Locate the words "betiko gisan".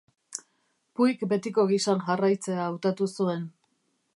1.33-2.03